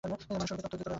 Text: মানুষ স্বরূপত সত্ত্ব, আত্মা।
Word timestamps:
মানুষ 0.05 0.19
স্বরূপত 0.27 0.49
সত্ত্ব, 0.49 0.73
আত্মা। 0.77 0.89